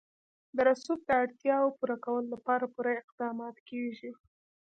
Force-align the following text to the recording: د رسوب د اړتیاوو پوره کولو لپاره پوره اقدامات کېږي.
د 0.55 0.57
رسوب 0.67 0.99
د 1.05 1.09
اړتیاوو 1.21 1.75
پوره 1.77 1.97
کولو 2.05 2.27
لپاره 2.35 2.65
پوره 2.73 2.91
اقدامات 3.01 3.57
کېږي. 3.69 4.11